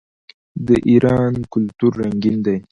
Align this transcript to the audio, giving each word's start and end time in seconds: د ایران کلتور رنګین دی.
د 0.65 0.69
ایران 0.89 1.33
کلتور 1.53 1.91
رنګین 2.01 2.37
دی. 2.45 2.57